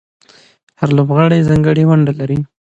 هر 0.79 0.89
لوبغاړی 0.97 1.45
ځانګړې 1.49 1.83
ونډه 1.89 2.13
لري. 2.19 2.39